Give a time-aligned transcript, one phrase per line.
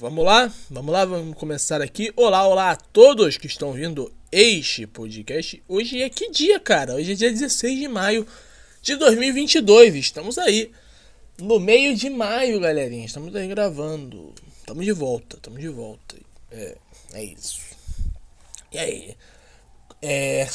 [0.00, 2.12] Vamos lá, vamos lá, vamos começar aqui.
[2.14, 5.60] Olá, olá a todos que estão vindo este podcast.
[5.66, 6.94] Hoje é que dia, cara?
[6.94, 8.24] Hoje é dia 16 de maio
[8.80, 9.96] de 2022.
[9.96, 10.70] Estamos aí
[11.36, 13.06] no meio de maio, galerinha.
[13.06, 14.32] Estamos aí gravando.
[14.60, 16.14] Estamos de volta, estamos de volta.
[16.52, 16.76] É,
[17.14, 17.60] é isso.
[18.70, 19.16] E aí?
[20.00, 20.46] É.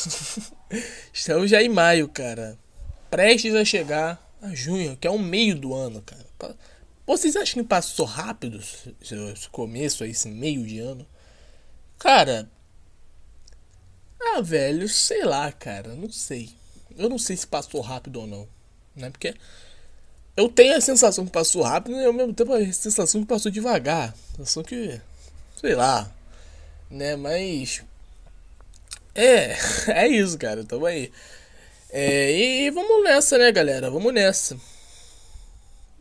[1.12, 2.58] estamos já em maio, cara.
[3.12, 6.24] Prestes a chegar a junho, que é o meio do ano, cara.
[7.06, 8.60] Vocês acham que passou rápido
[9.02, 11.06] esse começo esse meio de ano?
[12.00, 12.50] Cara.
[14.22, 16.50] Ah, velho, sei lá, cara, não sei.
[16.98, 18.48] Eu não sei se passou rápido ou não,
[18.96, 19.10] né?
[19.10, 19.36] Porque
[20.36, 23.52] eu tenho a sensação que passou rápido e ao mesmo tempo a sensação que passou
[23.52, 24.16] devagar.
[24.36, 25.00] Sensação que.
[25.60, 26.10] Sei lá.
[26.90, 27.16] Né?
[27.16, 27.84] Mas.
[29.14, 29.58] É,
[29.92, 30.64] é isso, cara.
[30.64, 31.12] Tamo aí.
[31.90, 33.92] É, e vamos nessa, né, galera?
[33.92, 34.58] Vamos nessa.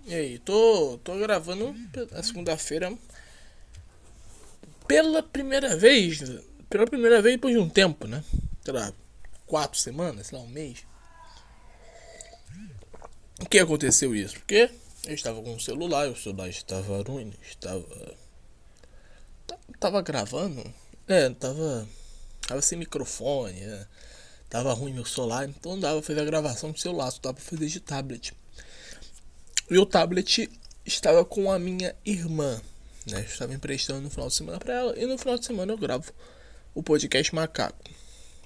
[0.04, 1.74] E aí, tô, tô gravando
[2.10, 2.92] na segunda-feira
[4.86, 6.20] pela primeira vez,
[6.68, 8.22] pela primeira vez depois de um tempo, né?
[8.64, 8.92] Sei lá,
[9.46, 10.84] quatro semanas, sei lá, um mês.
[13.40, 14.34] O que aconteceu isso?
[14.34, 14.70] Porque
[15.06, 17.84] eu estava com o celular, o celular estava ruim, estava.
[19.78, 20.62] Tava gravando?
[21.06, 21.88] É, tava.
[22.46, 23.86] Tava sem microfone, né?
[24.52, 27.36] tava ruim meu celular, então não dava pra fazer a gravação do celular, só dava
[27.36, 28.34] pra fazer de tablet.
[29.70, 30.50] E o tablet
[30.84, 32.60] estava com a minha irmã.
[33.06, 33.20] Né?
[33.20, 34.98] Eu estava emprestando no final de semana para ela.
[34.98, 36.12] E no final de semana eu gravo
[36.74, 37.90] o podcast Macaco.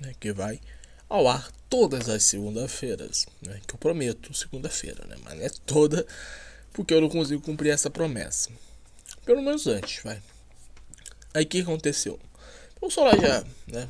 [0.00, 0.14] Né?
[0.18, 0.60] Que vai
[1.08, 3.26] ao ar todas as segundas-feiras.
[3.42, 3.60] Né?
[3.66, 5.16] Que eu prometo, segunda-feira, né?
[5.24, 6.06] Mas não é toda,
[6.72, 8.50] porque eu não consigo cumprir essa promessa.
[9.24, 10.22] Pelo menos antes, vai.
[11.34, 12.18] Aí o que aconteceu?
[12.80, 13.88] O celular já, né?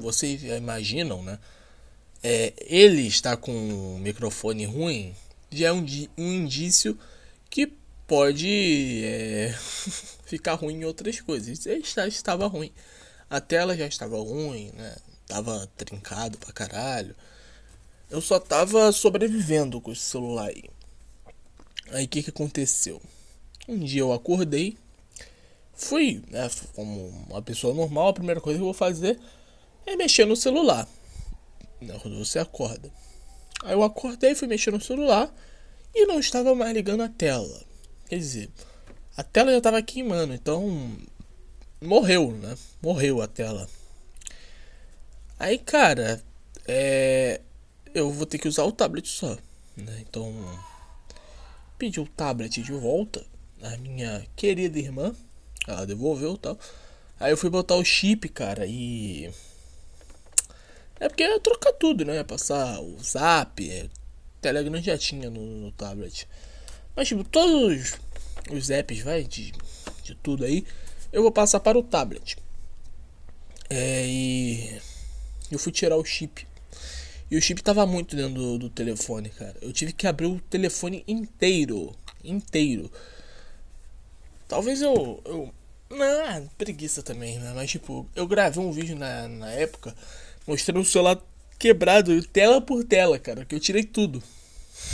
[0.00, 1.38] Vocês já imaginam, né?
[2.22, 5.14] É, ele está com um microfone ruim
[5.52, 5.84] já é um,
[6.18, 6.98] um indício
[7.48, 7.72] que
[8.06, 9.54] pode é,
[10.24, 11.58] ficar ruim em outras coisas.
[11.94, 12.72] Já estava ruim.
[13.28, 14.96] A tela já estava ruim, né?
[15.26, 17.14] Tava trincado pra caralho.
[18.10, 20.64] Eu só tava sobrevivendo com esse celular aí.
[21.90, 23.00] Aí o que, que aconteceu?
[23.68, 24.76] Um dia eu acordei,
[25.72, 29.18] fui, né, como uma pessoa normal, a primeira coisa que eu vou fazer
[29.86, 30.86] é mexer no celular.
[32.02, 32.90] Quando você acorda.
[33.62, 35.32] Aí eu acordei, fui mexer no celular
[35.94, 37.62] e não estava mais ligando a tela.
[38.08, 38.50] Quer dizer,
[39.16, 40.96] a tela já estava queimando, então
[41.80, 42.56] morreu, né?
[42.82, 43.68] Morreu a tela.
[45.38, 46.22] Aí, cara,
[46.66, 47.40] é,
[47.94, 49.36] eu vou ter que usar o tablet só,
[49.76, 50.02] né?
[50.08, 50.34] Então,
[51.78, 53.24] pedi o tablet de volta
[53.62, 55.14] a minha querida irmã,
[55.66, 56.58] ela devolveu, tal.
[57.18, 59.30] Aí eu fui botar o chip, cara, e
[61.02, 62.22] é porque ia trocar tudo, né?
[62.22, 63.88] Passar o Zap, é,
[64.40, 66.28] Telegram já tinha no, no tablet.
[66.94, 67.98] Mas tipo, todos
[68.48, 69.52] os apps, vai, de,
[70.04, 70.64] de tudo aí,
[71.12, 72.36] eu vou passar para o tablet.
[73.68, 74.80] É, e
[75.50, 76.46] eu fui tirar o chip.
[77.28, 79.56] E o chip tava muito dentro do, do, telefone, cara.
[79.60, 81.96] Eu tive que abrir o telefone inteiro.
[82.22, 82.88] Inteiro.
[84.46, 85.20] Talvez eu.
[85.24, 85.52] eu
[85.90, 87.52] não, preguiça também, né?
[87.56, 89.92] Mas tipo, eu gravei um vídeo na, na época
[90.46, 91.20] mostrando o celular
[91.58, 94.22] quebrado, tela por tela, cara, que eu tirei tudo.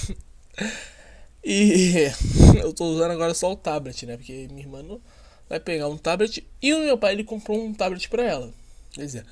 [1.44, 2.10] e
[2.60, 4.16] eu tô usando agora só o tablet, né?
[4.16, 5.00] Porque minha irmã não
[5.48, 8.53] vai pegar um tablet e o meu pai ele comprou um tablet para ela.
[8.92, 9.25] Quer dizer,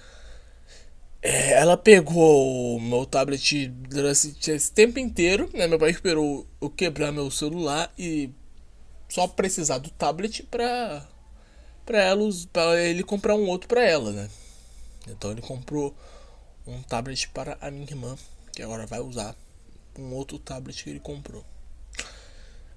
[1.23, 5.67] é, ela pegou o meu tablet durante esse tempo inteiro, né?
[5.67, 8.31] Meu pai esperou eu quebrar meu celular e
[9.09, 11.07] só precisar do tablet pra,
[11.85, 14.31] pra, ela, pra ele comprar um outro pra ela, né?
[15.07, 15.95] Então ele comprou
[16.67, 18.17] um tablet para a minha irmã,
[18.53, 19.37] que agora vai usar
[19.99, 21.45] um outro tablet que ele comprou.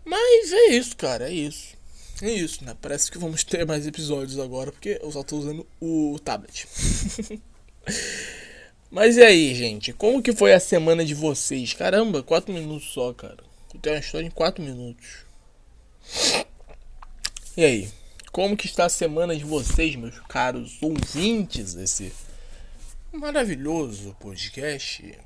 [0.05, 1.77] Mas é isso, cara, é isso.
[2.21, 2.75] É isso, né?
[2.81, 6.67] Parece que vamos ter mais episódios agora, porque eu só tô usando o tablet.
[8.91, 9.93] Mas e aí, gente?
[9.93, 11.73] Como que foi a semana de vocês?
[11.73, 13.37] Caramba, 4 minutos só, cara.
[13.73, 15.25] Eu tenho uma história em 4 minutos.
[17.55, 17.89] E aí?
[18.31, 22.11] Como que está a semana de vocês, meus caros ouvintes desse
[23.11, 25.17] maravilhoso podcast?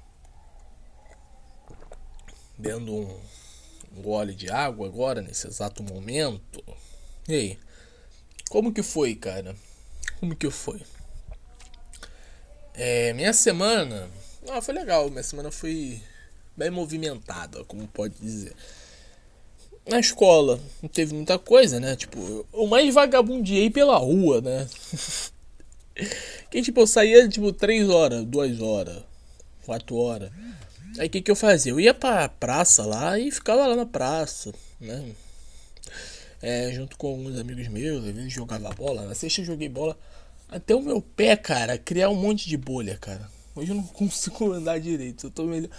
[2.58, 3.20] Dando um,
[4.02, 6.64] gole de água agora, nesse exato momento.
[7.28, 7.60] E aí?
[8.50, 9.56] Como que foi, cara?
[10.20, 10.82] Como que foi?
[12.74, 14.10] É, minha semana.
[14.50, 15.10] Ah, foi legal.
[15.10, 16.02] Minha semana foi
[16.56, 18.56] bem movimentada, como pode dizer.
[19.86, 21.96] Na escola não teve muita coisa, né?
[21.96, 24.68] Tipo, eu mais vagabundeei pela rua, né?
[26.50, 29.04] que tipo, eu saía tipo 3 horas, 2 horas,
[29.66, 30.32] 4 horas.
[31.00, 31.72] Aí o que, que eu fazia?
[31.72, 35.14] Eu ia pra praça lá e ficava lá na praça, né?
[36.44, 39.06] é, junto com alguns amigos meus, às vezes jogava bola.
[39.06, 39.98] Na sexta eu joguei bola.
[40.50, 43.32] Até o meu pé, cara, criar um monte de bolha, cara.
[43.56, 45.28] Hoje eu não consigo andar direito.
[45.28, 45.70] Eu tô melhor.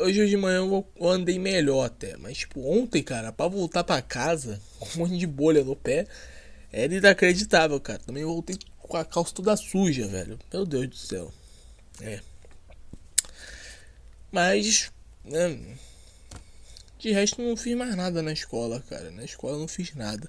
[0.00, 2.16] Hoje de manhã eu andei melhor até.
[2.16, 6.06] Mas, tipo, ontem, cara, pra voltar pra casa, com um monte de bolha no pé,
[6.72, 7.98] era inacreditável, cara.
[7.98, 8.56] Também voltei
[8.88, 10.38] com a calça toda suja, velho.
[10.52, 11.32] Meu Deus do céu.
[12.00, 12.20] É.
[14.30, 14.90] Mas,
[15.24, 15.76] né,
[16.98, 19.10] de resto não fiz mais nada na escola, cara.
[19.10, 20.28] Na escola não fiz nada.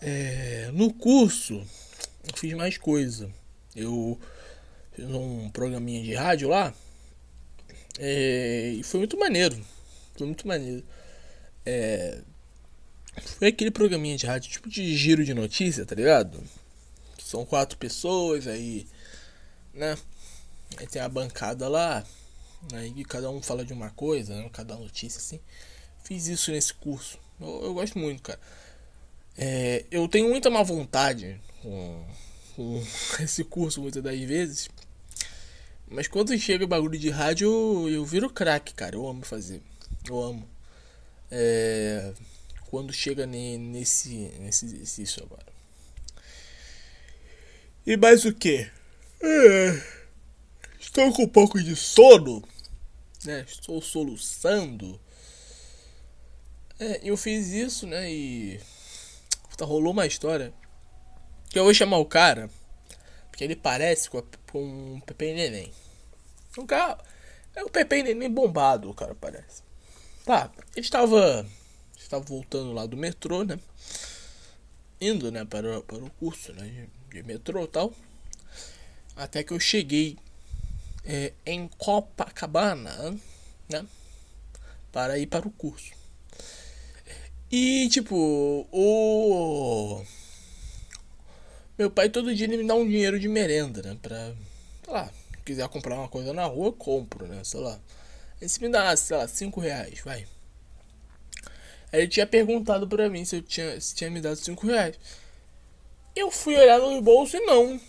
[0.00, 1.54] É, no curso,
[2.24, 3.30] eu fiz mais coisa.
[3.74, 4.20] Eu
[4.92, 6.74] fiz um programinha de rádio lá.
[7.98, 9.56] É, e foi muito maneiro.
[10.16, 10.84] Foi muito maneiro.
[11.64, 12.20] É,
[13.38, 16.42] foi aquele programinha de rádio, tipo de giro de notícia, tá ligado?
[17.32, 18.86] São quatro pessoas, aí.
[19.72, 19.96] Né?
[20.76, 22.04] Aí tem a bancada lá.
[22.74, 24.50] Aí cada um fala de uma coisa, né?
[24.52, 25.40] cada notícia assim.
[26.04, 27.18] Fiz isso nesse curso.
[27.40, 28.38] Eu, eu gosto muito, cara.
[29.34, 32.04] É, eu tenho muita má vontade com,
[32.54, 32.82] com
[33.18, 34.68] esse curso muitas das vezes.
[35.88, 38.94] Mas quando chega bagulho de rádio, eu, eu viro craque, cara.
[38.94, 39.62] Eu amo fazer.
[40.06, 40.46] Eu amo.
[41.30, 42.12] É,
[42.70, 45.51] quando chega ne, nesse, nesse exercício agora.
[47.84, 48.70] E mais o que?
[49.20, 49.82] É,
[50.78, 52.42] estou com um pouco de sono.
[53.24, 53.44] Né?
[53.46, 55.00] Estou soluçando.
[56.78, 58.10] É, eu fiz isso, né?
[58.10, 58.60] E.
[59.50, 60.52] Puta, rolou uma história.
[61.50, 62.48] Que eu vou chamar o cara.
[63.30, 64.62] Porque ele parece com, a, com
[64.94, 65.72] um Pepe Neném.
[66.56, 66.98] Um cara.
[67.54, 69.62] É o Pepe Neném bombado, o cara parece.
[70.24, 71.44] Tá, ele estava.
[71.96, 73.58] Estava voltando lá do metrô, né?
[75.00, 76.86] Indo, né, para, para o curso, né?
[77.12, 77.92] De, metrô tal.
[79.14, 80.16] Até que eu cheguei
[81.04, 83.16] é, em Copacabana,
[83.68, 83.86] né?
[84.90, 85.92] Para ir para o curso.
[87.50, 88.16] E tipo,
[88.72, 90.02] o.
[91.78, 93.98] Meu pai todo dia ele me dá um dinheiro de merenda, né?
[94.00, 94.34] Pra.
[94.84, 97.42] Sei lá, se quiser comprar uma coisa na rua, compro, né?
[97.44, 97.78] Sei lá.
[98.40, 100.26] Ele me dá, sei lá, 5 reais, vai.
[101.92, 104.98] Aí ele tinha perguntado pra mim se eu tinha, se tinha me dado 5 reais.
[106.14, 107.80] Eu fui olhar no bolso e não.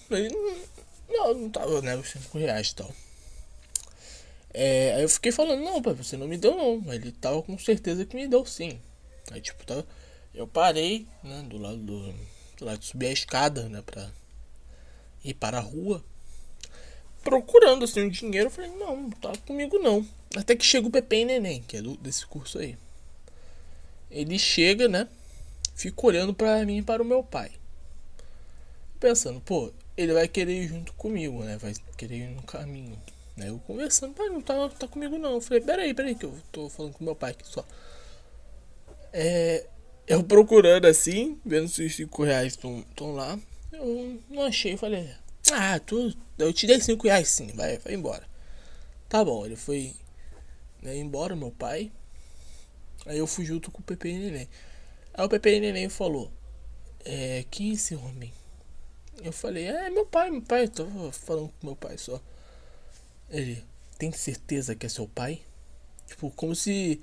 [1.09, 1.95] Não, não tava, né?
[1.95, 2.91] Os 5 reais e tal.
[4.53, 6.93] É, aí eu fiquei falando, não, pai, você não me deu não.
[6.93, 8.79] Ele tava com certeza que me deu sim.
[9.31, 9.85] Aí tipo, tava,
[10.33, 12.13] eu parei, né, do lado do,
[12.57, 14.09] do lado de subir a escada, né, pra
[15.23, 16.03] ir para a rua.
[17.23, 20.05] Procurando assim o um dinheiro, eu falei, não, não tá comigo não.
[20.35, 22.77] Até que chega o Pepe e Neném, que é do, desse curso aí.
[24.11, 25.07] Ele chega, né?
[25.75, 27.51] Fica olhando para mim e para o meu pai.
[29.03, 31.57] Pensando, pô, ele vai querer ir junto comigo, né?
[31.57, 32.97] Vai querer ir no caminho.
[33.35, 33.49] Né?
[33.49, 35.33] Eu conversando, pai, não tá, tá comigo não.
[35.33, 37.65] Eu falei, peraí, peraí, que eu tô falando com meu pai aqui só.
[39.11, 39.65] É,
[40.07, 43.37] eu procurando assim, vendo se os 5 reais estão lá.
[43.73, 45.09] Eu não achei, falei,
[45.51, 48.23] ah, tu, eu te dei 5 reais sim, vai, vai embora.
[49.09, 49.93] Tá bom, ele foi
[50.81, 51.91] né, embora, meu pai.
[53.05, 54.47] Aí eu fui junto com o Pepe e Neném.
[55.13, 56.31] Aí o Pepe e Neném falou,
[57.03, 58.31] é, quem é esse homem?
[59.21, 62.21] Eu falei, é meu pai, meu pai, tô falando com meu pai só.
[63.29, 63.63] Ele,
[63.97, 65.41] tem certeza que é seu pai?
[66.07, 67.01] Tipo, como se.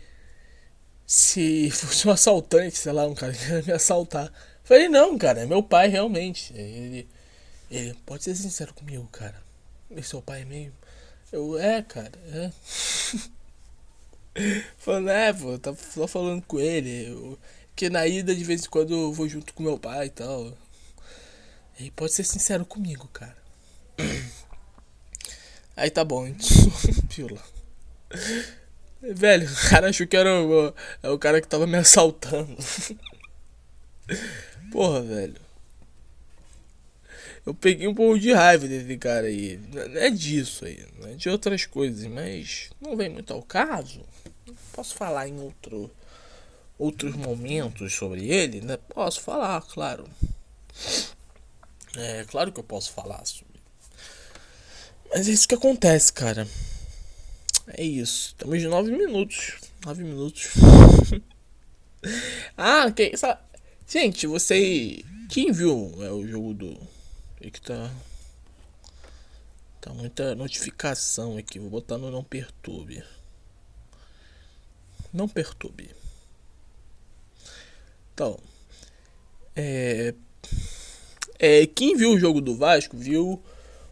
[1.06, 4.32] Se fosse um assaltante, sei lá, um cara que ia me assaltar.
[4.62, 6.52] Falei, não, cara, é meu pai realmente.
[6.54, 7.08] Ele.
[7.70, 9.40] Ele, pode ser sincero comigo, cara.
[9.90, 10.72] E seu pai é meio.
[11.32, 12.50] Eu, é, cara, é.
[14.78, 17.08] Falando, é, pô, tá só falando com ele.
[17.08, 17.38] Eu,
[17.76, 20.56] que na ida de vez em quando eu vou junto com meu pai e tal.
[21.80, 23.36] E pode ser sincero comigo, cara.
[25.74, 26.30] Aí tá bom,
[27.08, 27.42] pila.
[29.00, 32.54] Velho, o cara achou que era o, é o cara que tava me assaltando.
[34.70, 35.40] Porra, velho.
[37.46, 39.58] Eu peguei um pouco de raiva desse cara aí.
[39.72, 44.02] Não é disso aí, não é de outras coisas, mas não vem muito ao caso.
[44.74, 45.90] Posso falar em outro,
[46.78, 48.76] outros momentos sobre ele, né?
[48.76, 50.06] Posso falar, claro.
[51.96, 53.50] É claro que eu posso falar sobre
[55.12, 56.46] mas é isso que acontece, cara.
[57.66, 58.28] É isso.
[58.28, 59.56] Estamos de 9 minutos.
[59.84, 60.50] 9 minutos.
[62.56, 63.40] ah, que sabe?
[63.88, 65.04] Gente, você.
[65.28, 66.80] Quem viu é, o jogo do.
[67.40, 67.90] É que tá.
[69.80, 71.58] Tá muita notificação aqui.
[71.58, 73.02] Vou botar no não perturbe.
[75.12, 75.90] Não perturbe.
[78.14, 78.38] Então.
[79.56, 80.14] É.
[81.40, 81.66] É.
[81.66, 83.42] Quem viu o jogo do Vasco viu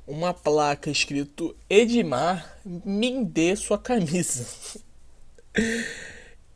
[0.06, 4.46] uma placa escrito Edmar, me dê sua camisa.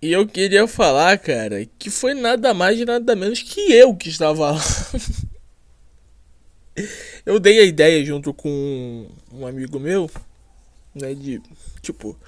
[0.02, 4.08] E eu queria falar, cara, que foi nada mais e nada menos que eu que
[4.08, 4.60] estava lá.
[7.24, 10.10] eu dei a ideia junto com um amigo meu,
[10.92, 11.40] né, de,
[11.80, 12.18] tipo,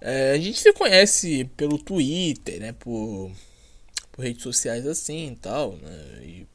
[0.00, 3.30] é, a gente se conhece pelo Twitter, né, por,
[4.10, 6.46] por redes sociais assim e tal, né, e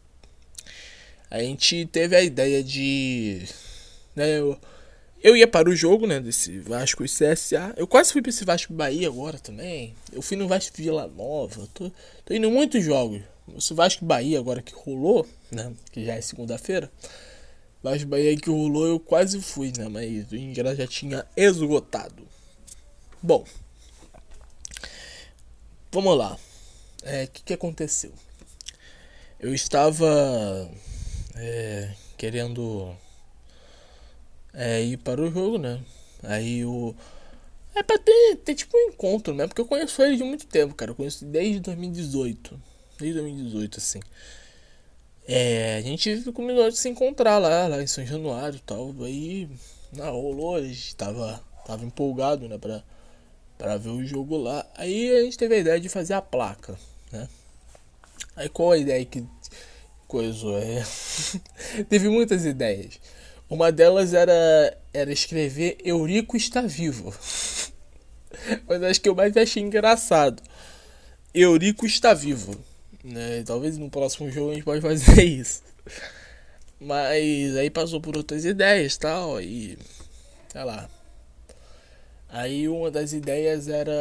[1.35, 3.41] a gente teve a ideia de,
[4.15, 4.57] né, eu,
[5.21, 7.73] eu ia para o jogo, né, desse Vasco e CSA.
[7.75, 9.93] Eu quase fui para esse Vasco Bahia agora também.
[10.13, 11.67] Eu fui no Vasco Vila Nova.
[11.73, 11.91] Tô,
[12.23, 13.21] tô indo muitos jogos.
[13.57, 16.89] Esse Vasco Bahia agora que rolou, né, que já é segunda-feira.
[17.83, 22.25] Vasco Bahia que rolou eu quase fui, né, mas o ingresso já tinha esgotado.
[23.21, 23.43] Bom,
[25.91, 26.35] vamos lá.
[27.03, 28.13] O é, que, que aconteceu?
[29.37, 30.71] Eu estava
[31.35, 32.95] é, querendo
[34.53, 35.79] é, ir para o jogo, né?
[36.23, 36.95] Aí o.
[37.75, 39.47] É pra ter, ter tipo um encontro, né?
[39.47, 40.91] Porque eu conheço ele de muito tempo, cara.
[40.91, 42.59] Eu conheço desde 2018.
[42.97, 43.99] Desde 2018, assim.
[45.27, 48.95] É, a gente combinou de se encontrar lá, lá em São Januário e tal.
[49.01, 49.49] Aí,
[49.91, 52.57] na rolou, a gente tava, tava empolgado, né?
[52.57, 52.81] Pra,
[53.57, 54.65] pra ver o jogo lá.
[54.75, 56.77] Aí a gente teve a ideia de fazer a placa,
[57.11, 57.27] né?
[58.37, 59.25] Aí qual a ideia que
[60.07, 60.83] coisa é?
[61.89, 62.99] teve muitas ideias.
[63.49, 67.13] Uma delas era, era escrever Eurico está vivo.
[68.67, 70.41] Mas acho que eu mais achei engraçado.
[71.33, 72.55] Eurico está vivo.
[73.03, 73.43] Né?
[73.43, 75.61] Talvez no próximo jogo a gente pode fazer isso.
[76.79, 79.39] Mas aí passou por outras ideias tal.
[79.39, 79.77] E.
[80.49, 80.89] Sei lá.
[82.29, 83.93] Aí uma das ideias era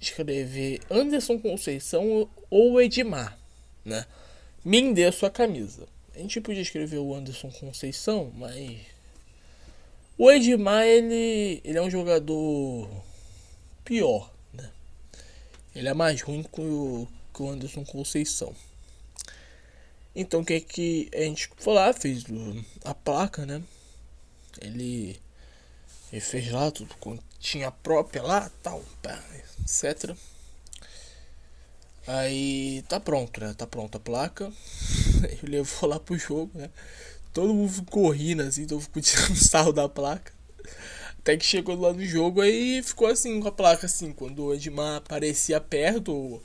[0.00, 3.38] escrever Anderson Conceição ou Edmar.
[3.84, 4.04] Né?
[4.68, 5.88] Me dê sua camisa.
[6.14, 8.78] A gente podia escrever o Anderson Conceição, mas.
[10.18, 12.86] O Edmar, ele, ele é um jogador
[13.82, 14.70] pior, né?
[15.74, 18.54] Ele é mais ruim que o, que o Anderson Conceição.
[20.14, 22.24] Então, o que é que a gente foi lá, fez
[22.84, 23.62] a placa, né?
[24.60, 25.18] Ele,
[26.12, 26.94] ele fez lá tudo,
[27.40, 28.84] tinha própria lá, tal,
[29.62, 30.14] etc.
[32.08, 33.54] Aí tá pronto, né?
[33.56, 34.50] Tá pronta a placa.
[35.42, 36.70] Ele levou lá pro jogo, né?
[37.34, 40.32] Todo mundo ficou rindo assim, todo mundo tirando sarro da placa.
[41.18, 44.54] Até que chegou lá no jogo aí ficou assim com a placa assim, quando o
[44.54, 46.40] Edmar aparecia perto,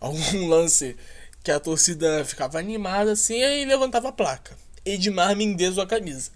[0.00, 0.96] algum lance
[1.44, 4.56] que a torcida ficava animada assim, aí levantava a placa.
[4.82, 6.30] Edmar Mendes a camisa.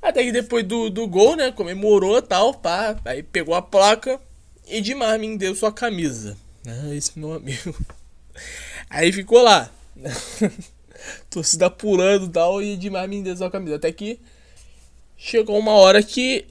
[0.00, 4.18] Até que depois do, do gol, né, comemorou tal, pá, aí pegou a placa,
[4.66, 6.38] Edmar Mendes sua camisa.
[6.68, 7.74] Ah, esse meu amigo.
[8.90, 9.70] Aí ficou lá.
[11.30, 13.76] Torcida pulando e tal, e Edmar Mendes a camisa.
[13.76, 14.20] Até que
[15.16, 16.46] chegou uma hora que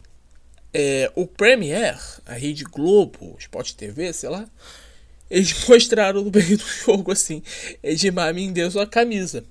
[0.74, 4.48] é, o Premier, a Rede Globo, Sport TV, sei lá,
[5.30, 7.44] eles mostraram no meio do jogo assim:
[7.84, 9.44] Edmar Mendes a camisa.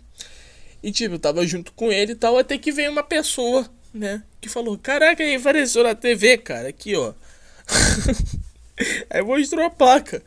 [0.83, 4.23] E tipo, eu tava junto com ele e tal, até que veio uma pessoa, né,
[4.41, 7.13] que falou: Caraca, ele apareceu na TV, cara, aqui ó.
[9.11, 10.23] Aí mostrou a placa.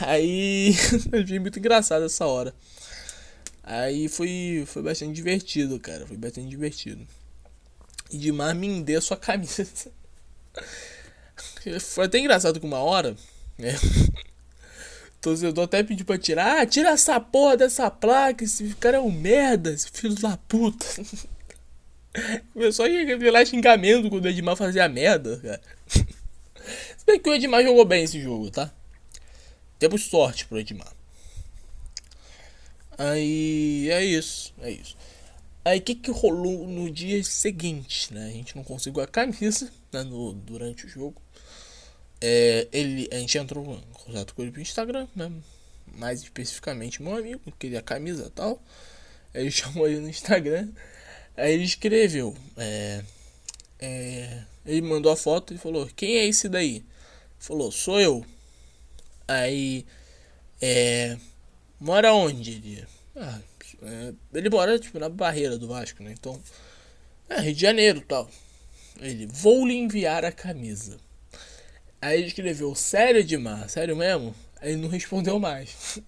[0.00, 0.74] Aí
[1.12, 2.54] achei muito engraçado essa hora.
[3.62, 6.06] Aí foi, foi bastante divertido, cara.
[6.06, 7.06] Foi bastante divertido.
[8.10, 9.66] E demais me deu sua camisa.
[11.80, 13.14] Foi até engraçado que uma hora,
[13.58, 13.74] né?
[15.20, 16.62] Torcedor até pediu pra tirar.
[16.62, 18.42] Ah, tira essa porra dessa placa.
[18.42, 20.86] Esse cara é um merda, esse filho da puta.
[22.54, 25.60] Começou a revelar xingamento quando o Edmar fazia merda, cara.
[27.08, 28.70] Bem que o Edmar jogou bem esse jogo, tá?
[29.78, 30.92] Temos sorte pro Edmar.
[32.98, 34.94] Aí é isso, é isso.
[35.64, 38.26] Aí o que, que rolou no dia seguinte, né?
[38.26, 41.22] A gente não conseguiu a camisa né, no, durante o jogo.
[42.20, 45.32] É, ele, a gente entrou em contato com ele pelo Instagram, né?
[45.96, 48.62] Mais especificamente meu amigo, que queria a camisa e tal.
[49.32, 50.68] Aí ele chamou ele no Instagram.
[51.38, 52.36] Aí ele escreveu.
[52.58, 53.02] É,
[53.78, 56.84] é, ele mandou a foto e falou: Quem é esse daí?
[57.38, 58.24] Falou: Sou eu.
[59.26, 59.84] Aí.
[60.60, 61.16] É.
[61.80, 62.52] Mora onde?
[62.52, 62.86] Ele.
[63.16, 63.40] Ah,
[63.82, 66.12] é, ele mora, tipo, na barreira do Vasco, né?
[66.12, 66.40] Então.
[67.28, 68.28] É, Rio de Janeiro tal.
[69.00, 69.26] Ele.
[69.26, 70.98] Vou lhe enviar a camisa.
[72.00, 73.68] Aí ele escreveu: Sério, Edmar?
[73.68, 74.34] Sério mesmo?
[74.60, 76.00] Aí ele não respondeu mais.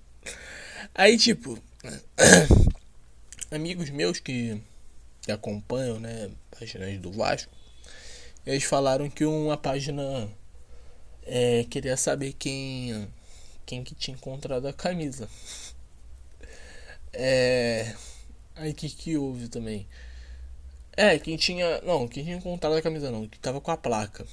[0.95, 1.59] Aí, tipo.
[3.51, 4.61] amigos meus que,
[5.23, 6.31] que acompanham, né?
[6.51, 7.53] Páginas do Vasco.
[8.47, 10.29] Eles falaram que uma página
[11.25, 13.09] é, queria saber quem
[13.67, 15.29] quem que tinha encontrado a camisa.
[17.13, 17.95] É,
[18.57, 19.87] aí que que houve também?
[20.97, 24.27] É, quem tinha, não, quem tinha encontrado a camisa não, que tava com a placa.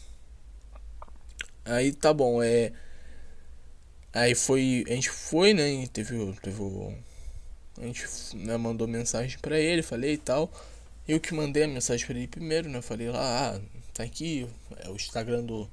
[1.65, 2.71] Aí tá bom, é
[4.17, 4.83] Aí foi.
[4.87, 5.85] A gente foi, né?
[5.93, 6.63] Teve, teve
[7.77, 8.03] A gente
[8.35, 10.51] né, mandou mensagem pra ele, falei e tal.
[11.07, 12.81] Eu que mandei a mensagem pra ele primeiro, né?
[12.81, 13.61] Falei lá, ah,
[13.93, 15.69] tá aqui, é o Instagram do,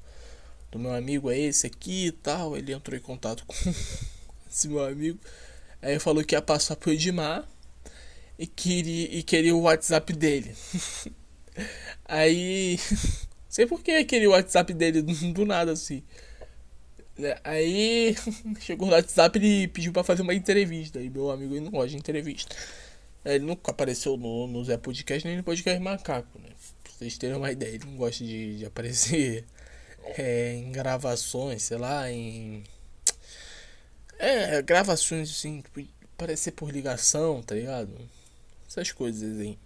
[0.75, 2.57] do meu amigo é esse aqui e tal.
[2.57, 3.55] Ele entrou em contato com
[4.51, 5.19] esse meu amigo.
[5.81, 7.47] Aí falou que ia passar pro Edmar
[8.37, 10.55] e queria, e queria o WhatsApp dele.
[12.05, 12.79] Aí.
[13.49, 16.03] Sei por que o WhatsApp dele do, nada assim.
[17.17, 17.37] Né?
[17.45, 18.17] Aí
[18.59, 21.01] chegou no WhatsApp e pediu pra fazer uma entrevista.
[21.01, 22.57] E meu amigo não gosta de entrevista.
[23.25, 26.49] Ele nunca apareceu no, no Zé Podcast nem no Podcast Macaco, né?
[26.83, 29.45] Pra vocês terem uma ideia, ele não gosta de, de aparecer
[30.19, 32.63] é, em gravações, sei lá, em.
[34.19, 35.81] É, gravações assim, tipo,
[36.15, 37.91] aparecer por ligação, tá ligado?
[38.69, 39.59] Essas coisas aí.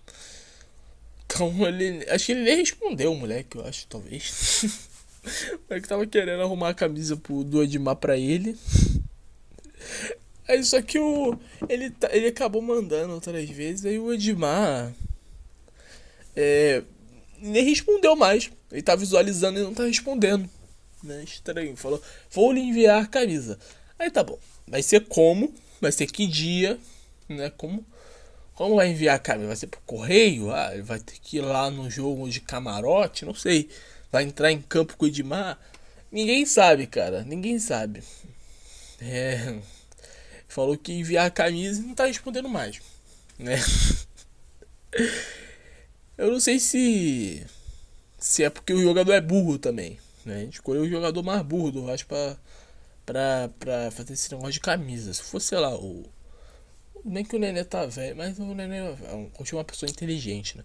[1.27, 2.09] Então ele.
[2.11, 4.65] Acho que ele nem respondeu, moleque, eu acho, talvez.
[5.53, 8.57] o moleque tava querendo arrumar a camisa pro, do Edmar pra ele.
[10.49, 11.39] Aí só que o.
[11.69, 14.93] Ele, tá, ele acabou mandando outras vezes, aí o Edmar.
[16.35, 16.83] É,
[17.41, 18.51] nem respondeu mais.
[18.71, 20.49] Ele tá visualizando e não tá respondendo.
[21.03, 21.25] Né?
[21.25, 21.77] Estranho.
[21.77, 23.59] Falou, vou lhe enviar a camisa.
[23.99, 24.39] Aí tá bom.
[24.67, 25.53] Vai ser como?
[25.81, 26.79] Vai ser que dia?
[27.29, 27.51] Né?
[27.57, 27.85] Como?
[28.55, 29.47] Como vai enviar a camisa?
[29.47, 30.53] Vai ser por correio?
[30.53, 33.25] Ah, ele vai ter que ir lá no jogo de camarote?
[33.25, 33.69] Não sei.
[34.11, 35.59] Vai entrar em campo com o Edmar?
[36.11, 37.23] Ninguém sabe, cara.
[37.23, 38.03] Ninguém sabe.
[39.01, 39.59] É.
[40.49, 42.81] Falou que enviar a camisa e não tá respondendo mais.
[43.39, 43.59] Né?
[46.19, 47.47] Eu não sei se.
[48.19, 49.99] Se é porque o jogador é burro também.
[50.25, 50.37] Né?
[50.37, 52.37] A gente escolheu o jogador mais burro do Vasco pra,
[53.07, 55.15] pra, pra fazer esse negócio de camisa.
[55.15, 56.05] Se fosse, sei lá, o.
[57.05, 58.81] Nem que o Nenê tá velho, mas o Nenê
[59.33, 60.65] continua uma pessoa inteligente, né?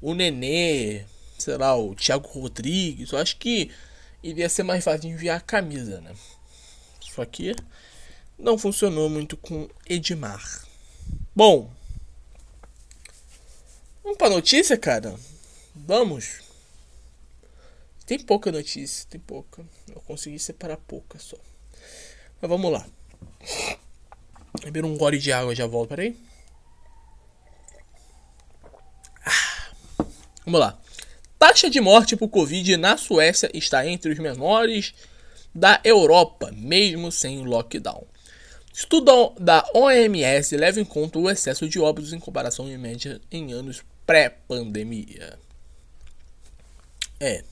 [0.00, 1.04] O Nenê,
[1.38, 3.70] sei lá, o Thiago Rodrigues, eu acho que
[4.22, 6.14] iria ser mais fácil de enviar a camisa, né?
[7.00, 7.54] Só que
[8.38, 10.64] não funcionou muito com Edmar.
[11.34, 11.70] Bom,
[14.02, 15.14] vamos pra notícia, cara?
[15.74, 16.45] Vamos.
[18.06, 19.66] Tem pouca notícia, tem pouca.
[19.92, 21.36] Eu consegui separar pouca só.
[22.40, 22.86] Mas vamos lá.
[24.62, 26.16] Beber um gole de água, já volto, peraí.
[29.24, 29.72] Ah,
[30.44, 30.80] vamos lá.
[31.36, 34.94] Taxa de morte por Covid na Suécia está entre os menores
[35.52, 38.06] da Europa, mesmo sem lockdown.
[38.72, 43.52] Estudo da OMS leva em conta o excesso de óbitos em comparação em média em
[43.52, 45.38] anos pré-pandemia.
[47.18, 47.42] É.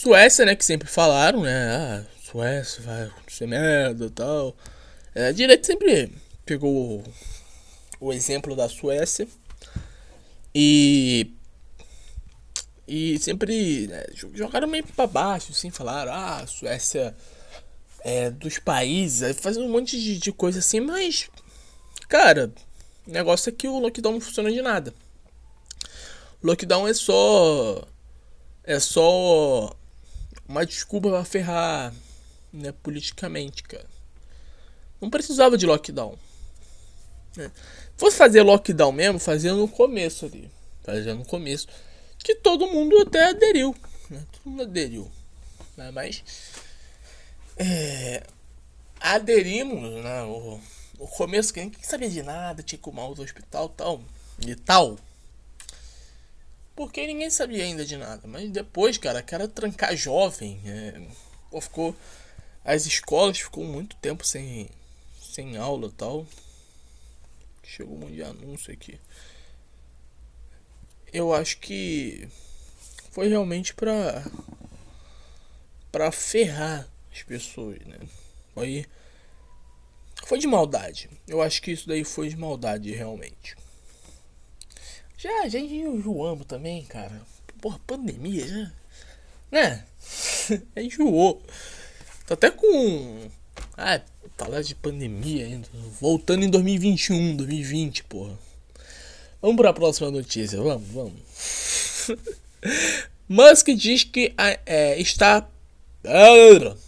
[0.00, 4.56] Suécia, né, que sempre falaram, né, ah, Suécia vai ser merda e tal.
[5.12, 6.12] É, a direita sempre
[6.46, 7.02] pegou
[7.98, 9.26] o exemplo da Suécia
[10.54, 11.32] e
[12.86, 17.12] e sempre né, jogaram meio para baixo, assim, falaram, ah, Suécia
[18.04, 21.28] é, dos países, fazendo um monte de, de coisa assim, mas,
[22.08, 22.52] cara,
[23.04, 24.94] o negócio é que o lockdown não funciona de nada.
[26.40, 27.82] Lockdown é só.
[28.62, 29.74] É só
[30.48, 31.92] uma desculpa pra ferrar
[32.52, 33.86] né, politicamente, cara.
[35.00, 36.18] Não precisava de lockdown.
[37.36, 37.50] Né?
[37.96, 40.50] Fosse fazer lockdown mesmo, fazia no começo ali.
[40.82, 41.68] Fazia no começo.
[42.18, 43.74] Que todo mundo até aderiu.
[44.10, 44.24] Né?
[44.32, 45.10] Todo mundo aderiu.
[45.76, 45.90] Né?
[45.90, 46.24] Mas
[47.56, 48.22] é,
[49.00, 50.22] aderimos, né?
[50.22, 50.60] O,
[50.98, 54.00] o começo que ninguém sabia de nada, tinha que ir do hospital tal,
[54.46, 54.96] e tal.
[56.78, 58.28] Porque ninguém sabia ainda de nada.
[58.28, 60.60] Mas depois, cara, cara trancar jovem.
[60.64, 61.08] É,
[61.50, 61.92] pô, ficou.
[62.64, 64.70] As escolas ficou muito tempo sem,
[65.20, 66.24] sem aula tal.
[67.64, 69.00] Chegou um monte de anúncio aqui.
[71.12, 72.28] Eu acho que
[73.10, 74.24] foi realmente pra.
[75.90, 77.98] pra ferrar as pessoas, né?
[78.54, 78.86] Foi,
[80.24, 81.10] foi de maldade.
[81.26, 83.56] Eu acho que isso daí foi de maldade, realmente.
[85.18, 87.20] Já, já enjoamos também, cara.
[87.60, 88.72] Porra, pandemia, já.
[89.50, 89.84] Né?
[90.76, 91.42] Enjoou.
[92.24, 93.28] Tô até com.
[93.76, 94.00] Ah,
[94.36, 95.68] falar de pandemia ainda.
[96.00, 98.38] Voltando em 2021, 2020, porra.
[99.42, 102.08] Vamos para a próxima notícia, vamos, vamos.
[103.28, 104.32] Musk diz que
[104.64, 105.48] é, está.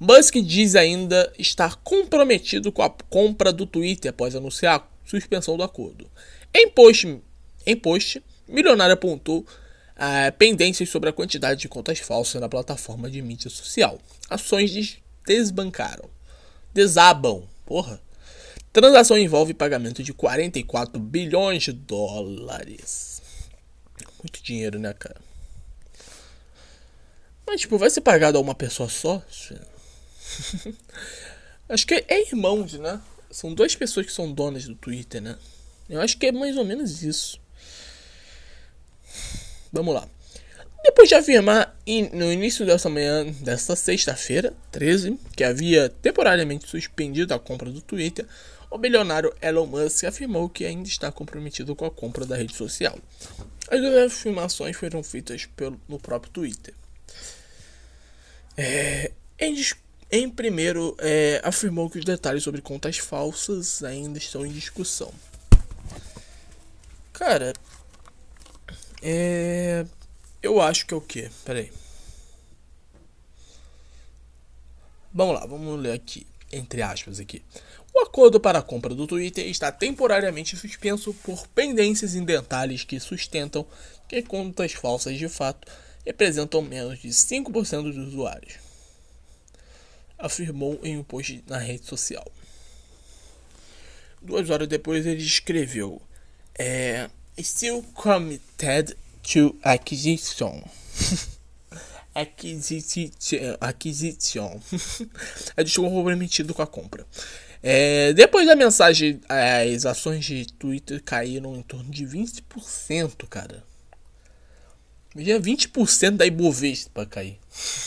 [0.00, 5.62] Musk diz ainda estar comprometido com a compra do Twitter após anunciar a suspensão do
[5.62, 6.10] acordo.
[6.54, 7.20] Em post,
[7.66, 9.44] em post milionário apontou
[9.96, 13.98] ah, pendências sobre a quantidade de contas falsas na plataforma de mídia social.
[14.30, 16.08] Ações desbancaram.
[16.72, 17.48] Desabam.
[17.64, 18.00] Porra.
[18.72, 23.22] Transação envolve pagamento de 44 bilhões de dólares.
[24.22, 25.20] Muito dinheiro, né, cara?
[27.46, 29.22] Mas, tipo, vai ser pagado a uma pessoa só?
[31.68, 33.00] Acho que é irmãos, né?
[33.30, 35.36] São duas pessoas que são donas do Twitter, né?
[35.88, 37.40] Eu acho que é mais ou menos isso.
[39.72, 40.08] Vamos lá.
[40.82, 41.76] Depois de afirmar
[42.12, 48.24] no início dessa manhã, desta sexta-feira, 13, que havia temporariamente suspendido a compra do Twitter,
[48.70, 52.98] o bilionário Elon Musk afirmou que ainda está comprometido com a compra da rede social.
[53.68, 56.74] As duas afirmações foram feitas pelo, no próprio Twitter.
[58.56, 59.60] É, em,
[60.10, 65.12] em, primeiro, é, afirmou que os detalhes sobre contas falsas ainda estão em discussão.
[67.12, 67.52] Cara,
[69.02, 69.84] é,
[70.42, 71.30] eu acho que é o quê?
[71.44, 71.72] Peraí.
[75.12, 77.42] Vamos lá, vamos ler aqui, entre aspas aqui.
[77.94, 83.00] O acordo para a compra do Twitter está temporariamente suspenso por pendências em detalhes que
[83.00, 83.66] sustentam
[84.06, 85.66] que contas falsas de fato
[86.04, 88.54] representam menos de 5% dos usuários,
[90.18, 92.30] afirmou em um post na rede social.
[94.20, 96.00] Duas horas depois ele escreveu:
[96.58, 100.62] é, Still committed to acquisition.
[102.14, 103.10] acquisition.
[103.60, 104.60] Acquisition.
[105.56, 107.06] é desculpa comprometido com a compra.
[107.62, 113.62] É, depois da mensagem, as ações de Twitter caíram em torno de 20%, cara.
[115.14, 117.38] Imagina 20% da Ibovespa cair.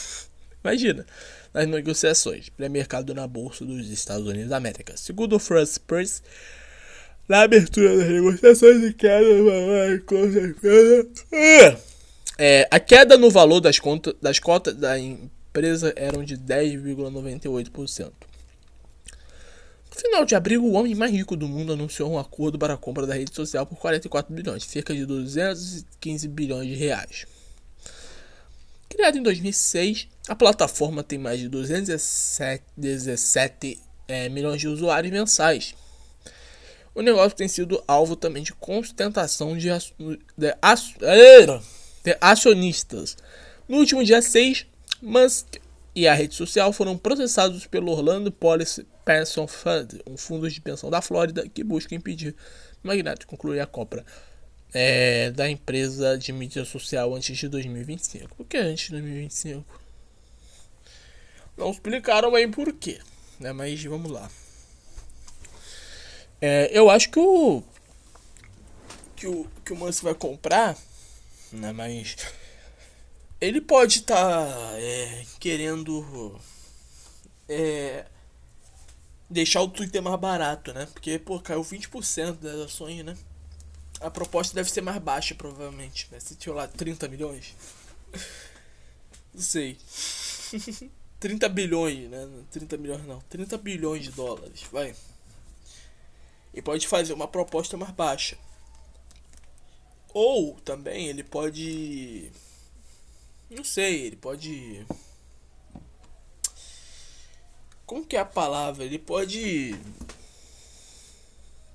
[0.64, 1.06] Imagina.
[1.52, 4.96] Nas negociações pré-mercado na Bolsa dos Estados Unidos da América.
[4.96, 6.22] Segundo o First Purse,
[7.30, 9.30] na abertura das negociações de queda,
[10.08, 11.08] com certeza.
[12.40, 18.12] É, a queda no valor das, contas, das cotas da empresa eram de 10,98%.
[19.92, 22.78] No final de abril, o homem mais rico do mundo anunciou um acordo para a
[22.78, 27.28] compra da rede social por 44 bilhões, cerca de 215 bilhões de reais.
[28.88, 35.76] Criada em 2006, a plataforma tem mais de 217 é, milhões de usuários mensais
[37.00, 40.20] o negócio tem sido alvo também de constatação de, de,
[42.04, 43.16] de acionistas.
[43.70, 44.68] No último dia 6,
[45.02, 45.56] Musk
[45.96, 50.90] e a rede social foram processados pelo Orlando Policy Pension Fund, um fundo de pensão
[50.90, 52.36] da Flórida que busca impedir
[52.84, 54.06] o magnate concluir a compra
[54.74, 58.36] é, da empresa de mídia social antes de 2025.
[58.36, 59.82] Por que antes de 2025?
[61.56, 63.00] Não explicaram bem por quê,
[63.40, 63.54] né?
[63.54, 64.30] mas vamos lá.
[66.42, 67.64] É, eu acho que o.
[69.16, 70.78] Que o, que o Manso vai comprar,
[71.52, 71.72] né?
[71.72, 72.16] Mas.
[73.42, 76.40] Ele pode estar tá, é, querendo.
[77.48, 78.06] É,
[79.30, 80.88] deixar o Twitter mais barato, né?
[80.94, 83.18] Porque, pô, caiu 20% das ações, né?
[84.02, 86.08] A proposta deve ser mais baixa, provavelmente.
[86.12, 86.20] Né?
[86.20, 87.56] Se tinha lá 30 milhões.
[89.34, 89.78] Não sei.
[91.20, 92.30] 30 bilhões, né?
[92.52, 93.20] 30 milhões não.
[93.30, 94.96] 30 bilhões de dólares, vai
[96.54, 98.38] e pode fazer uma proposta mais baixa.
[100.14, 102.32] Ou também ele pode.
[103.50, 104.86] Não sei, ele pode.
[107.86, 108.84] Como que é a palavra?
[108.84, 109.76] Ele pode.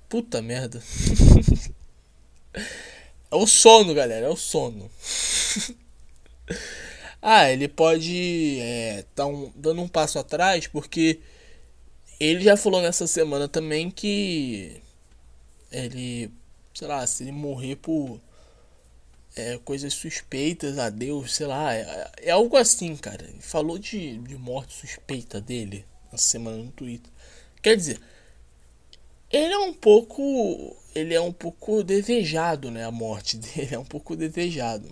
[0.09, 0.83] Puta merda.
[3.31, 4.91] é o sono, galera, é o sono.
[7.21, 11.19] ah, ele pode é, tá um, dando um passo atrás porque
[12.19, 14.81] ele já falou nessa semana também que
[15.71, 16.31] ele,
[16.73, 18.19] sei lá, se ele morrer por
[19.35, 23.23] é, coisas suspeitas a Deus, sei lá, é, é, algo assim, cara.
[23.25, 27.11] Ele falou de, de morte suspeita dele na semana no Twitter.
[27.61, 27.99] Quer dizer,
[29.29, 32.85] ele é um pouco, ele é um pouco desejado, né?
[32.85, 34.89] A morte dele é um pouco desejado.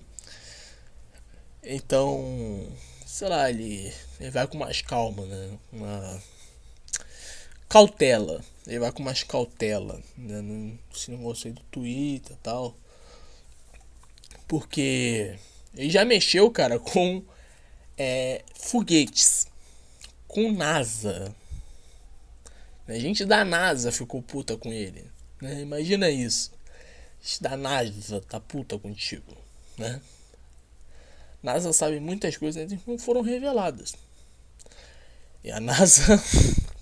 [1.64, 2.68] Então,
[3.06, 5.58] sei lá, ele, ele vai com mais calma, né?
[5.72, 6.22] Uma
[7.74, 8.40] cautela.
[8.68, 10.00] Ele vai com mais cautela.
[10.16, 10.78] Né?
[10.94, 12.78] Se não gostei do Twitter tal.
[14.48, 15.36] Porque
[15.76, 17.24] ele já mexeu, cara, com
[17.98, 19.48] é, foguetes.
[20.28, 21.36] Com NASA.
[22.88, 25.10] A gente da NASA ficou puta com ele.
[25.42, 25.62] Né?
[25.62, 26.52] Imagina isso.
[27.20, 29.36] A gente da NASA tá puta contigo.
[29.80, 30.00] Né?
[31.42, 33.96] NASA sabe muitas coisas que não foram reveladas.
[35.44, 36.22] E a NASA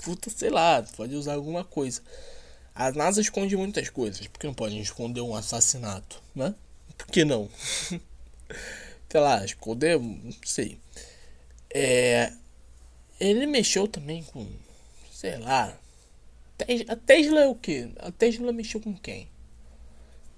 [0.04, 2.02] puta, sei lá, pode usar alguma coisa.
[2.74, 6.56] A NASA esconde muitas coisas, por que não pode esconder um assassinato, né?
[6.98, 7.50] Por que não?
[9.10, 10.78] sei lá, esconder, não sei.
[11.74, 12.32] É,
[13.20, 14.48] ele mexeu também com,
[15.12, 15.78] sei lá.
[16.88, 17.92] A Tesla é o que?
[18.00, 19.28] A Tesla mexeu com quem?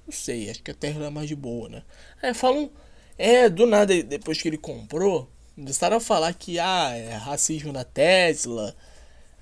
[0.05, 1.83] Não sei, acho que a Tesla é mais de boa, né?
[2.21, 2.71] É, falam.
[3.15, 7.83] É, do nada, depois que ele comprou, começaram a falar que ah, é racismo na
[7.83, 8.75] Tesla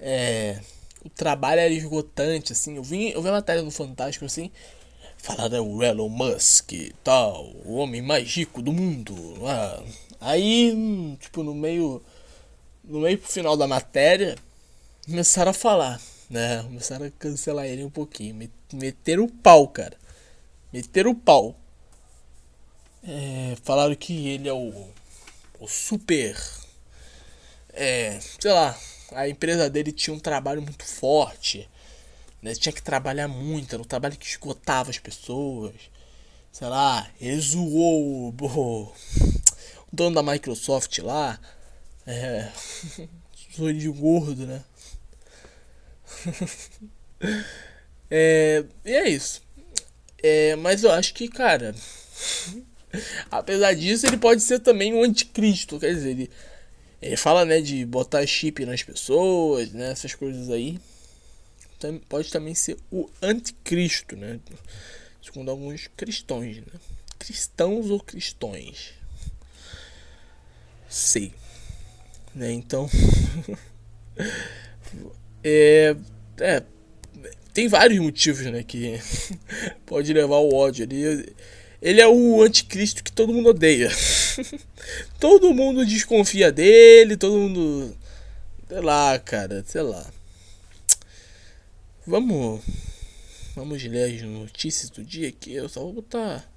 [0.02, 0.60] é,
[1.06, 2.76] o trabalho era esgotante, assim.
[2.76, 4.52] Eu vi, eu vi uma matéria no Fantástico, assim,
[5.18, 6.72] falando é o Elon Musk
[7.04, 9.16] tal, o homem mais rico do mundo.
[9.48, 9.84] Ah,
[10.20, 12.04] aí, tipo, no meio,
[12.84, 14.36] no meio pro final da matéria,
[15.06, 16.64] começaram a falar, né?
[16.64, 19.98] Começaram a cancelar ele um pouquinho, meteram o pau, cara.
[20.74, 21.56] Meteram o pau.
[23.04, 24.88] É, falaram que ele é o,
[25.60, 26.38] o super.
[27.74, 28.78] É, sei lá,
[29.14, 31.70] a empresa dele tinha um trabalho muito forte.
[32.42, 32.54] Né?
[32.56, 35.76] Tinha que trabalhar muito, era um trabalho que esgotava as pessoas.
[36.52, 38.94] Sei lá, ele zoou o,
[39.92, 41.40] dono da Microsoft lá.
[42.06, 42.52] É,
[43.56, 44.64] zoou de gordo, né?
[48.10, 49.42] é, e é isso.
[50.22, 51.74] É, mas eu acho que, cara.
[53.30, 55.80] apesar disso, ele pode ser também um anticristo.
[55.80, 56.32] Quer dizer, ele
[57.02, 60.80] ele fala, né, de botar chip nas pessoas, né, essas coisas aí.
[62.08, 64.40] Pode também ser o anticristo, né?
[65.20, 66.80] Segundo alguns cristãos, né?
[67.18, 68.94] Cristãos ou cristões?
[70.88, 71.34] Sei.
[72.36, 72.88] Né, então...
[75.44, 75.96] é,
[76.40, 76.64] é,
[77.52, 79.00] tem vários motivos, né, que
[79.88, 81.34] pode levar ao ódio ali.
[81.82, 83.90] Ele é o anticristo que todo mundo odeia.
[85.20, 87.98] todo mundo desconfia dele, todo mundo.
[88.68, 90.06] Sei lá, cara, sei lá.
[92.06, 92.62] Vamos.
[93.56, 95.54] Vamos ler as notícias do dia aqui.
[95.54, 96.48] Eu só vou botar.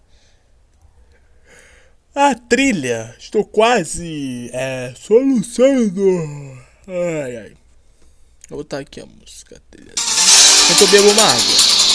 [2.14, 3.12] A trilha!
[3.18, 6.00] Estou quase é, soluçando!
[6.86, 7.56] Ai ai.
[8.48, 9.94] Vou botar aqui a música, a trilha.
[10.80, 11.93] Eu bebo uma água.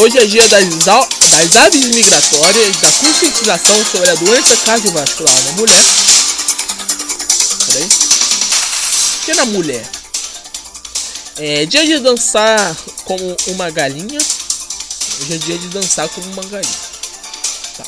[0.00, 5.84] Hoje é dia das, das aves migratórias, da conscientização sobre a doença cardiovascular na mulher.
[7.66, 7.88] Peraí.
[9.24, 9.90] Que na mulher?
[11.36, 14.18] É dia de dançar como uma galinha.
[15.20, 16.80] Hoje é dia de dançar como uma galinha.
[17.76, 17.84] Tá.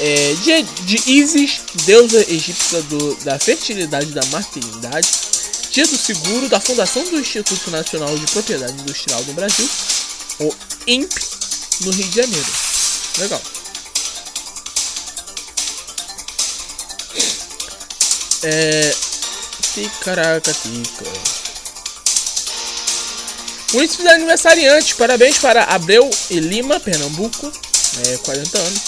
[0.00, 5.08] É dia de Isis, deusa egípcia do, da fertilidade e da maternidade.
[5.72, 9.68] Dia do seguro da fundação do Instituto Nacional de Propriedade Industrial do Brasil
[10.40, 10.54] o
[10.86, 11.14] INP
[11.82, 12.52] no Rio de Janeiro.
[13.18, 13.42] Legal.
[18.42, 18.94] É.
[19.74, 21.04] Ticaraca, tica.
[23.72, 27.52] Muitos aniversariantes, parabéns para Abreu e Lima, Pernambuco,
[28.04, 28.80] é, 40 anos.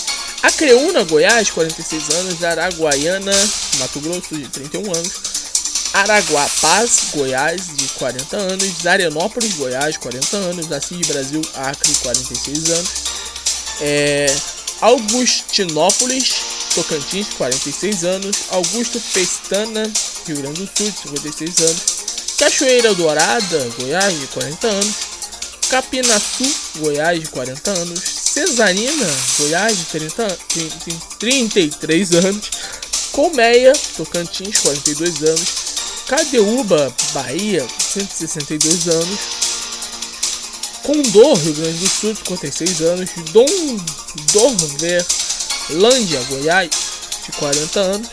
[0.42, 2.42] Acreúna, Goiás, 46 anos.
[2.42, 3.32] Araguaiana,
[3.78, 5.31] Mato Grosso, de 31 anos.
[5.92, 12.90] Araguapaz, Goiás, de 40 anos, Zarenópolis, Goiás, 40 anos, Assis Brasil, Acre, 46 anos,
[13.80, 14.26] é,
[14.80, 16.34] Augustinópolis,
[16.74, 19.90] Tocantins, 46 anos, Augusto Pestana,
[20.26, 21.82] Rio Grande do Sul, 56 anos,
[22.38, 24.94] Cachoeira Dourada, Goiás, de 40 anos,
[25.68, 29.06] Capinaçu, Goiás, de 40 anos, Cesarina,
[29.38, 30.38] Goiás, de 30,
[31.18, 32.50] 33 anos,
[33.12, 35.71] Colmeia, Tocantins, 42 anos,
[36.06, 39.18] Cadeuba, Bahia, 162 anos.
[40.82, 43.10] Condor, Rio Grande do Sul, 56 anos.
[43.32, 43.46] Dom
[44.32, 46.70] Dorverlândia, Goiás,
[47.24, 48.08] de 40 anos.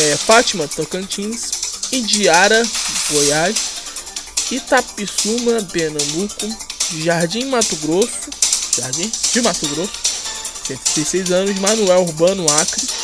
[0.00, 1.50] É, Fátima, Tocantins.
[1.90, 2.62] Idiara,
[3.10, 3.56] Goiás.
[4.50, 6.46] Itapissuma, Pernambuco.
[7.02, 8.30] Jardim Mato Grosso.
[8.76, 9.92] Jardim de Mato Grosso,
[10.66, 11.58] 166 anos.
[11.58, 12.97] Manuel Urbano, Acre.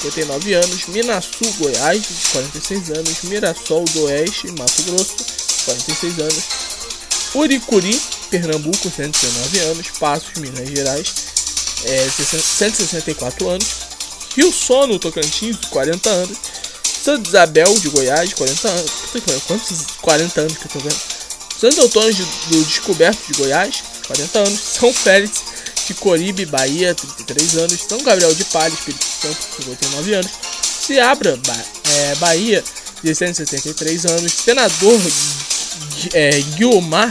[0.00, 5.16] 59 anos, Minasu, Goiás, 46 anos, Mirassol do Oeste, Mato Grosso,
[5.66, 6.44] 46 anos,
[7.34, 11.14] Uricuri, Pernambuco, 119 anos, Passos, Minas Gerais,
[11.84, 13.66] é, 164 anos,
[14.34, 16.38] Rio Sono, Tocantins, 40 anos,
[16.82, 18.90] Santa Isabel de Goiás, 40 anos.
[19.46, 21.00] Quantos 40 anos que eu tô vendo?
[21.58, 24.60] Santo Antônio do Descoberto de Goiás, 40 anos.
[24.60, 25.49] São Félix
[25.90, 27.80] de Coribe, Bahia, 33 anos.
[27.88, 30.30] São Gabriel de Palha, Espírito Santo, 59 anos.
[30.86, 32.64] Seabra, ba é, Bahia,
[33.02, 34.32] de 163 anos.
[34.32, 35.00] Senador
[36.14, 37.10] é, Guilmar,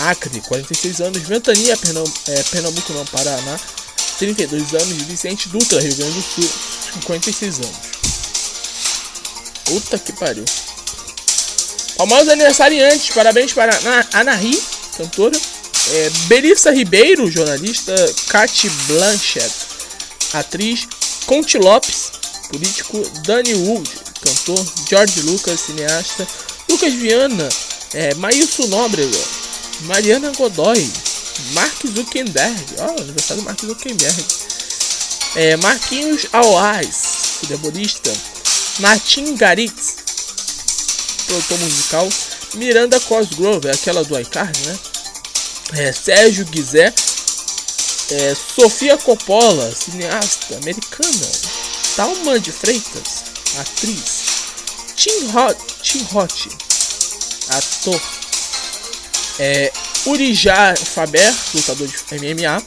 [0.00, 1.22] Acre, 46 anos.
[1.22, 3.58] Ventania, Pernam é, Pernambuco, não, Paraná,
[4.18, 5.02] 32 anos.
[5.04, 6.50] Vicente Dutra, Rio Grande do Sul,
[6.94, 7.76] 56 anos.
[9.64, 10.44] Puta que pariu.
[11.96, 13.72] Famosos aniversariantes, parabéns para
[14.12, 14.62] Anahi,
[14.96, 15.38] cantora.
[15.90, 17.94] É, Belissa Ribeiro, jornalista.
[18.28, 19.54] Kate Blanchett,
[20.34, 20.86] atriz.
[21.26, 22.12] Conte Lopes,
[22.50, 23.02] político.
[23.24, 23.90] Danny Wood,
[24.22, 24.66] cantor.
[24.88, 26.26] George Lucas, cineasta.
[26.68, 27.48] Lucas Viana,
[27.94, 29.18] é, Maílson Nóbrega,
[29.82, 30.86] Mariana Godoy,
[31.52, 34.24] Mark Zuckerberg, ó, oh, aniversário do Mark Zuckerberg,
[35.36, 38.12] é, Marquinhos Alais, futebolista,
[38.80, 39.96] Martin Garitz,
[41.26, 42.08] produtor musical,
[42.54, 44.78] Miranda Cosgrove, aquela do iCard, né?
[45.74, 46.92] É, Sérgio Guizé,
[48.10, 51.28] é, Sofia Coppola, cineasta americana,
[51.94, 53.24] Talma de Freitas,
[53.58, 54.28] atriz,
[54.96, 56.48] Tim Hot, Tim Hot,
[57.50, 58.00] ator,
[59.38, 59.72] é,
[60.06, 62.62] Urijá Faber, lutador de MMA,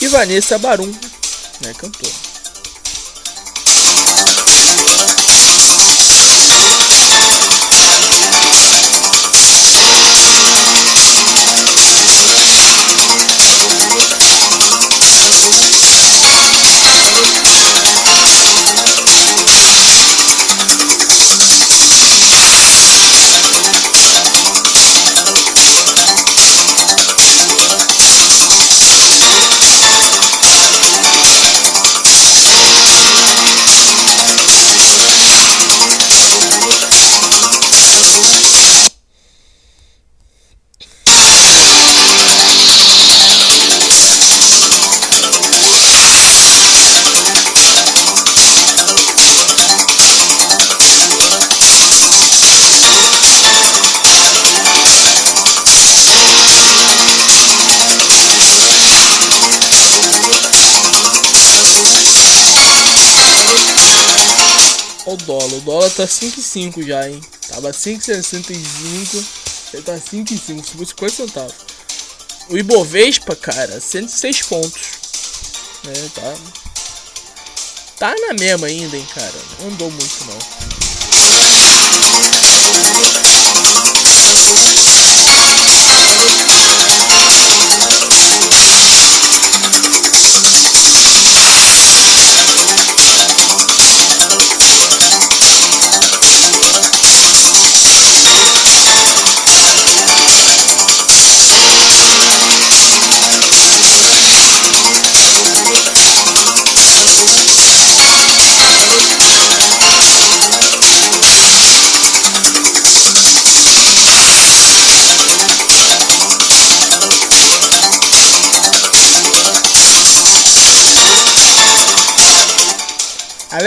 [0.00, 0.90] e Vanessa Barum,
[1.60, 2.27] né, cantora.
[65.98, 67.20] Tá 5,5 já, hein?
[67.48, 69.24] Tava 5,65.
[69.74, 70.64] Ele tá 5,5.
[70.64, 71.54] Subiu 50 centavos.
[72.48, 74.80] O Ibovespa, cara, 106 pontos.
[75.88, 76.34] É, tá.
[77.98, 79.34] Tá na mesma ainda, hein, cara.
[79.60, 80.38] Não andou muito, não.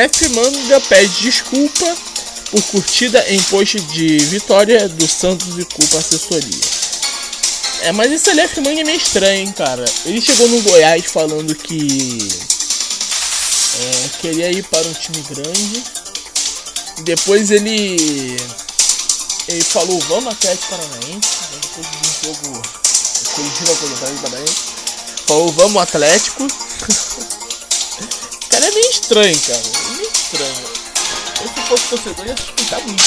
[0.01, 1.95] Aleph Manga pede desculpa
[2.49, 6.59] por curtida em post de vitória do Santos e culpa assessoria.
[7.81, 9.85] É, mas esse Aleph Manga é meio estranho, hein, cara.
[10.05, 12.17] Ele chegou no Goiás falando que
[13.79, 15.83] é, queria ir para um time grande.
[17.03, 18.37] Depois ele
[19.49, 21.29] ele falou vamos Atlético Paranaense.
[21.61, 22.59] Depois de um jogo
[23.35, 24.45] Curitiba contra também.
[25.27, 26.47] Falou vamos Atlético.
[28.49, 29.80] cara é meio estranho, cara
[30.13, 30.69] estranho.
[31.41, 33.04] Eu se fosse torcedor ia suspeitar muito.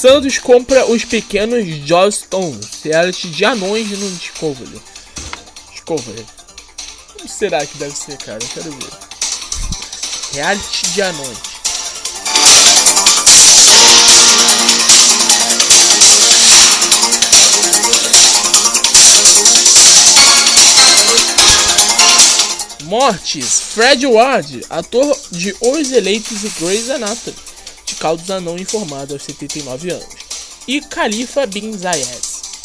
[0.00, 4.80] Santos compra os pequenos Jostones, reality de anões no Discovery.
[5.72, 6.26] Discovery.
[7.18, 8.38] Como será que deve ser, cara?
[8.42, 8.90] Eu quero ver.
[10.32, 11.38] Reality de anões.
[22.84, 23.60] Mortes.
[23.74, 27.49] Fred Ward, ator de Os Eleitos e Grey's Anatomy
[28.00, 30.06] Caldos Anão informado aos 79 anos,
[30.66, 32.22] e Khalifa bin Zayed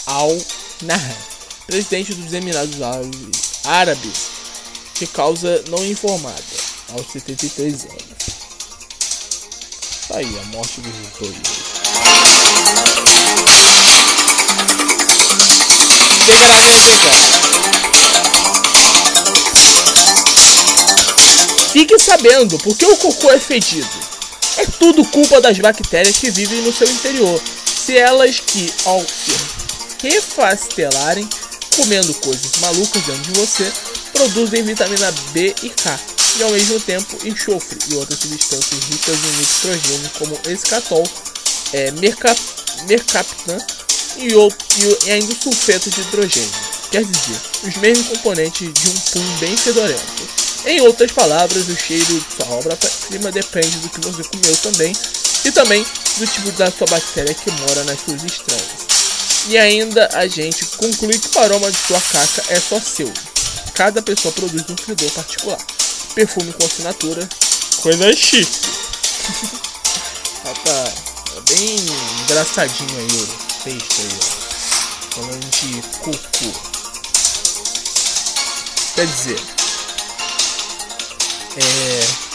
[0.08, 0.30] Al
[0.84, 1.18] Nahyan,
[1.68, 2.78] presidente dos Emirados
[3.66, 4.30] Árabes,
[4.98, 6.42] de causa não informada,
[6.94, 8.04] aos 73 anos.
[10.08, 11.34] Tá aí a morte do Vitor.
[15.68, 16.56] Temperamento, cara.
[21.74, 24.15] Fique sabendo por que o cocô é fedido.
[24.86, 27.42] Tudo culpa das bactérias que vivem no seu interior.
[27.66, 29.36] Se elas que, ao se
[30.00, 31.28] refastelarem,
[31.76, 33.74] comendo coisas malucas dentro de você,
[34.14, 36.00] produzem vitamina B e K,
[36.38, 41.04] e ao mesmo tempo enxofre e outras substâncias ricas em nitrogênio, como escatol,
[41.74, 42.40] é, mercap,
[42.88, 43.58] mercaptan
[44.18, 46.52] e, e, e ainda sulfeto de hidrogênio.
[46.92, 50.35] Quer dizer, os mesmos componentes de um pum bem fedorento.
[50.66, 54.94] Em outras palavras, o cheiro de sua obra-prima depende do que você comeu também
[55.46, 55.86] e também
[56.18, 58.96] do tipo da sua bactéria que mora nas suas estranhas.
[59.48, 63.12] E ainda a gente conclui que o aroma de sua caca é só seu.
[63.76, 65.60] Cada pessoa produz um fedor particular.
[66.16, 67.30] Perfume com assinatura,
[67.82, 68.62] coisa chique.
[70.44, 71.76] tá, tá bem
[72.24, 73.28] engraçadinho aí o
[73.64, 74.46] texto aí, ó.
[75.16, 76.52] Falando de cocô.
[78.96, 79.55] Quer dizer,
[81.58, 82.26] é,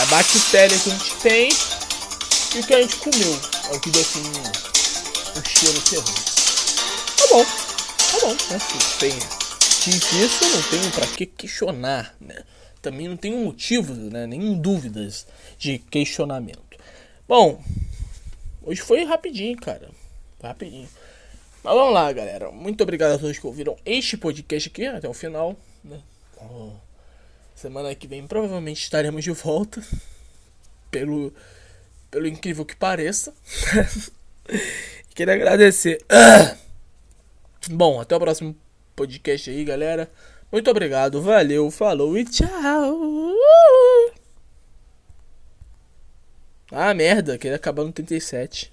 [0.00, 1.48] a bactéria que a gente tem
[2.54, 3.40] e o que a gente comeu.
[3.70, 4.22] É o que deu assim
[5.38, 6.14] o cheiro ruim.
[7.16, 8.58] Tá bom, tá bom, né?
[8.98, 9.12] Tem
[9.88, 12.44] isso, não tenho para que questionar, né?
[12.82, 14.26] Também não tenho motivo, né?
[14.26, 15.26] Nenhum dúvidas
[15.58, 16.78] de questionamento.
[17.26, 17.62] Bom,
[18.62, 19.90] hoje foi rapidinho, cara.
[20.42, 20.88] Rapidinho.
[21.62, 22.50] Mas vamos lá, galera.
[22.50, 25.56] Muito obrigado a todos que ouviram este podcast aqui até o final.
[25.84, 26.00] Né?
[26.38, 26.87] Oh.
[27.58, 29.82] Semana que vem provavelmente estaremos de volta.
[30.92, 31.34] Pelo,
[32.08, 33.34] pelo incrível que pareça.
[35.12, 36.00] Queria agradecer.
[37.68, 38.56] Bom, até o próximo
[38.94, 40.08] podcast aí, galera.
[40.52, 43.34] Muito obrigado, valeu, falou e tchau.
[46.70, 48.66] Ah, merda, queria acabar no 37.